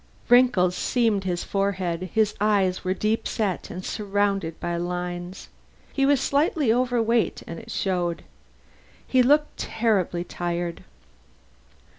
[0.29, 5.49] Wrinkles seamed his forehead; his eyes were deep set and surrounded by lines.
[5.93, 8.23] He was slightly overweight, and it showed.
[9.05, 10.83] He looked terribly tired.